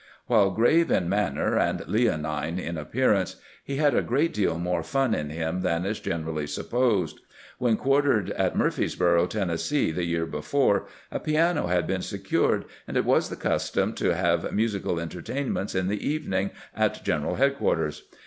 [0.25, 5.13] While grave in manner and leonine in appearance, he had a great deal more fun
[5.13, 7.19] in him than is generally supposed.
[7.59, 12.97] When quartered at Mur freesboro, Tennessee, the year before, a piano had been secured, and
[12.97, 18.01] it was the custom to have musical enter tainments in the evening at general headquarters.